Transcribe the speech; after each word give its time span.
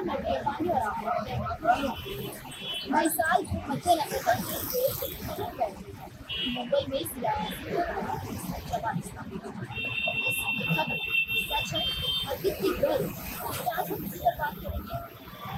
मैं 0.00 0.14
साल 3.10 3.42
हुए 3.44 3.94
मुंबई 6.48 6.84
में 6.88 7.02
सच 11.50 11.72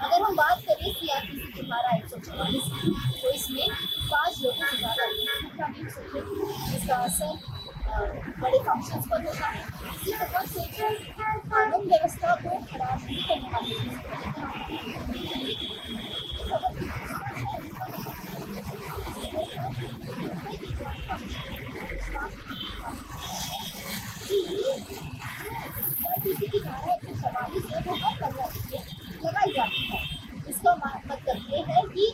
अगर 0.03 0.23
हम 0.23 0.35
बात 0.37 0.59
करें 0.61 0.93
सीआरपीसी 0.93 1.53
की 1.53 1.63
धारा 1.63 1.97
एक 1.97 2.07
सौ 2.07 2.17
चौवालीस 2.19 2.65
की 2.73 2.91
तो 3.21 3.31
इसमें 3.31 3.67
पाँच 4.11 4.43
लोगों 4.43 4.65
से 4.67 4.77
का 4.83 5.67
इसका 6.75 6.97
असर 6.97 7.33
बड़े 8.41 8.59
फ़ंक्शंस 8.61 9.07
पर 9.07 9.27
होता 9.27 9.47
है 9.47 9.61
इसी 9.91 10.13
प्रकार 10.13 10.47
से 10.47 11.22
कानून 11.53 11.87
व्यवस्था 11.87 12.35
को 12.43 12.59
खराब 12.67 13.03
नहीं 13.03 13.63
इसका 30.49 30.75
मतलब 31.07 31.37
ये 31.51 31.61
है 31.63 31.83
कि 31.89 32.13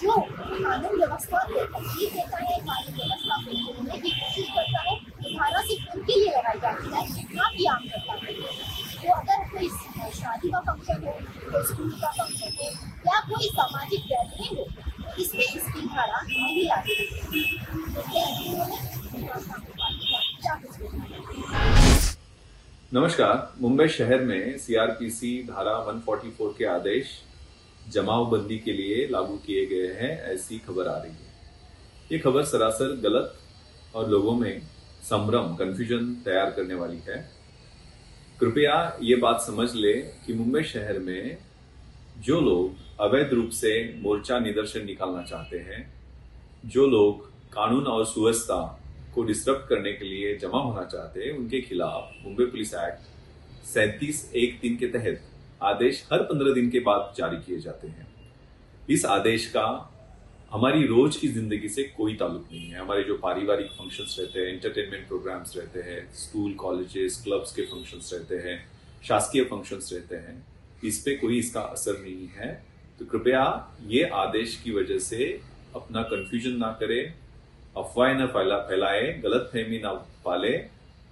जो 0.00 0.12
कानून 0.12 0.96
व्यवस्था 0.96 1.38
को 1.44 1.64
तकलीफ़ 1.66 2.14
देता 2.14 2.38
है 2.40 2.58
कानून 2.60 2.94
व्यवस्था 2.94 3.36
को 3.36 3.52
तोड़ने 3.52 3.98
की 3.98 4.10
कोशिश 4.10 4.48
करता 4.48 4.80
है 4.80 4.96
तो 4.96 5.30
धारा 5.30 5.62
सिर्फ़ 5.62 5.96
उनके 5.96 6.14
लिए 6.14 6.30
लगाई 6.30 6.60
जाती 6.60 6.84
है 6.88 7.02
ना 7.34 7.50
कि 7.56 7.66
आम 7.66 7.84
जनता 7.84 8.16
के 8.16 8.32
लिए 8.32 8.76
तो 8.98 9.12
अगर 9.12 9.48
कोई 9.50 9.68
शादी 10.28 10.48
का 10.50 10.58
फ़ंक्शन 10.60 11.04
हो 11.04 11.12
कोई 11.50 11.62
स्कूल 11.66 11.90
का 12.00 12.08
फ़ंक्शन 12.16 12.50
हो 12.56 12.66
या 13.06 13.20
कोई 13.28 13.46
सामाजिक 13.50 14.02
गैदरिंग 14.08 14.58
हो 14.58 14.64
इसमें 15.22 15.44
इसकी 15.44 15.86
धारा 15.86 16.18
नहीं 16.22 16.64
लागू 16.64 16.96
नमस्कार 22.94 23.36
मुंबई 23.60 23.88
शहर 23.96 24.20
में 24.24 24.58
सीआरपीसी 24.58 25.32
धारा 25.48 25.72
144 25.86 26.52
के 26.58 26.64
आदेश 26.74 27.16
जमावबंदी 27.92 28.58
के 28.68 28.72
लिए 28.72 29.06
लागू 29.10 29.36
किए 29.46 29.64
गए 29.72 29.88
हैं 30.00 30.12
ऐसी 30.34 30.58
खबर 30.68 30.88
आ 30.88 30.96
रही 30.98 31.10
है। 31.12 31.32
ये 32.12 32.18
खबर 32.18 32.44
सरासर 32.52 32.94
गलत 33.02 33.34
और 33.96 34.08
लोगों 34.10 34.36
में 34.36 34.54
संभ्रम 35.10 35.54
कंफ्यूजन 35.56 36.14
तैयार 36.24 36.50
करने 36.50 36.74
वाली 36.74 37.00
है। 37.08 37.18
कृपया 38.40 38.98
ये 39.02 39.16
बात 39.16 39.40
समझ 39.40 39.74
ले 39.74 39.92
कि 40.26 40.34
मुंबई 40.34 40.62
शहर 40.62 40.98
में 40.98 41.38
जो 42.18 42.40
लोग 42.40 43.00
अवैध 43.00 43.32
रूप 43.32 43.48
से 43.50 43.72
मोर्चा 43.96 44.38
निदर्शन 44.38 44.84
निकालना 44.84 45.22
चाहते 45.22 45.58
हैं, 45.58 45.80
जो 46.66 46.86
लोग 46.86 47.26
कानून 47.52 47.84
और 47.84 48.04
सुव्यवस्था 48.06 48.60
को 49.14 49.22
डिस्टर्ब 49.22 49.66
करने 49.68 49.92
के 49.92 50.04
लिए 50.04 50.36
जमा 50.36 50.58
होना 50.58 50.84
चाहते 50.84 51.24
हैं, 51.24 51.32
उनके 51.32 51.60
खिलाफ 51.60 52.14
मुंबई 52.24 52.44
पुलिस 52.44 52.74
एक्ट 52.74 53.66
सैंतीस 53.66 54.30
एक 54.34 54.58
तीन 54.60 54.76
के 54.76 54.86
तहत 54.86 55.22
आदेश 55.62 56.06
हर 56.12 56.22
पंद्रह 56.22 56.54
दिन 56.54 56.70
के 56.70 56.80
बाद 56.80 57.14
जारी 57.18 57.36
किए 57.36 57.60
जाते 57.60 57.88
हैं। 57.88 58.06
इस 58.90 59.04
आदेश 59.06 59.46
का 59.46 59.66
हमारी 60.50 60.86
रोज 60.86 61.16
की 61.16 61.28
ज़िंदगी 61.28 61.68
से 61.68 61.82
कोई 61.96 62.14
ताल्लुक 62.16 62.44
नहीं 62.52 62.68
है। 62.68 62.78
हमारे 62.78 63.02
जो 63.04 63.14
पारिवारिक 63.14 63.66
फ़ंक्शंस 63.70 64.16
रहते 64.18 64.40
हैं 64.40 64.46
एंटरटेनमेंट 64.48 65.06
प्रोग्राम्स 65.08 65.56
रहते 65.56 65.80
हैं 65.80 65.98
स्कूल 66.16 66.52
कॉलेजेस 66.54 67.20
क्लब्स 67.24 67.52
के 67.54 67.62
फ़ंक्शंस 67.64 68.10
रहते 68.14 68.36
हैं, 68.38 68.56
शासकीय 69.04 69.44
फ़ंक्शंस 69.44 69.90
रहते 69.92 70.16
हैं, 70.16 70.44
इस 70.84 71.00
पे 71.02 71.14
कोई 71.16 71.38
इसका 71.38 71.60
असर 71.60 71.98
नहीं 72.00 72.28
है। 72.36 72.52
तो 73.00 73.04
कृपया 73.06 73.42
ये 73.86 74.04
आदेश 74.16 74.56
की 74.64 74.72
वजह 74.72 74.98
से 75.00 75.26
अपना 75.76 76.02
कंफ्यूजन 76.04 76.56
ना 76.56 76.70
करें, 76.80 77.12
अफवाहें 77.76 78.14
न 78.14 78.26
फैला, 78.28 78.58
फैलाए, 78.60 79.12
गलत 79.24 79.50
फहमी 79.52 79.78
ना 79.78 79.92
पाले 80.24 80.56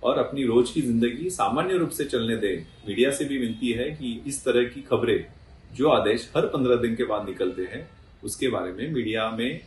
और 0.03 0.19
अपनी 0.19 0.45
रोज 0.45 0.71
की 0.71 0.83
ज़िंदगी 0.83 1.31
सामान्य 1.33 1.77
रूप 1.77 1.91
से 1.91 2.05
चलने 2.07 2.37
दे। 2.37 2.55
मीडिया 2.89 3.11
से 3.11 3.25
भी 3.25 3.39
विनती 3.39 3.73
है 3.73 3.91
कि 3.91 4.21
इस 4.27 4.45
तरह 4.45 4.65
की 4.65 4.83
खबरें 4.83 5.25
जो 5.75 5.89
आदेश 5.91 6.31
हर 6.37 6.47
पंद्रह 6.49 6.77
दिन 6.79 6.97
के 6.97 7.05
बाद 7.05 7.29
निकलते 7.29 7.63
हैं 7.67 7.89
उसके 8.27 8.49
बारे 8.49 8.73
में 8.73 8.93
मीडिया 8.93 9.29
में 9.31 9.61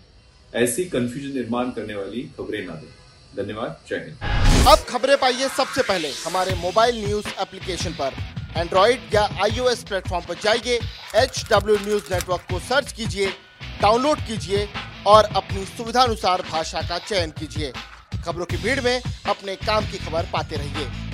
ऐसी 0.54 0.86
कंफ्यूजन 0.86 1.36
निर्माण 1.36 1.70
करने 1.72 1.96
वाली 1.96 2.22
खबरें 2.38 2.66
ना 2.68 2.74
दें। 2.74 2.90
धन्यवाद, 3.36 3.78
जय 3.90 3.96
हिंद। 3.98 4.68
अब 4.68 4.86
खबरें 4.90 5.18
पाइए 5.18 5.48
सबसे 5.58 5.82
पहले। 5.82 6.12
हमारे 6.26 6.56
मोबाइल 6.56 7.06
न्यूज़ 7.06 7.28
एप्लीकेशन 7.42 7.92
पर। 8.02 8.14
एंड्रॉइड 8.58 9.14
या 9.14 9.24
आईओएस 9.44 9.84
प्लेटफॉर्म 9.84 10.26
पर 10.26 10.36
जाइए 10.44 10.80
एच 11.16 11.44
डब्ल्यू 11.52 11.76
न्यूज़ 11.78 12.14
नेटवर्क 12.14 12.42
को 12.52 12.60
सर्च 12.60 12.92
कीजिए 12.92 13.28
डाउनलोड 13.82 14.20
कीजिए 14.28 14.68
और 15.08 15.26
अपनी 15.36 15.66
सुविधानुसार 15.66 16.42
भाषा 16.50 16.82
का 16.82 16.98
चयन 17.00 17.32
कीजिए। 17.40 17.72
खबरों 18.26 18.46
की 18.46 18.58
भीड़ 18.58 18.80
में 18.82 19.02
अपने 19.02 19.56
काम 19.68 19.86
की 19.92 19.98
खबर 19.98 20.30
पाते 20.34 20.56
रहिए। 20.56 21.09